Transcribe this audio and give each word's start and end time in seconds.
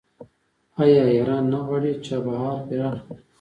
آیا 0.81 1.03
ایران 1.13 1.43
نه 1.51 1.59
غواړي 1.65 1.91
چابهار 2.05 2.57
پراخ 2.67 2.97
کړي؟ 3.07 3.21